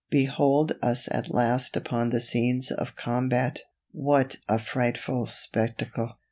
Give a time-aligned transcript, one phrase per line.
[0.09, 3.59] Behold us at last upon the scenes of combat
[3.91, 6.17] what a frightful spectacle!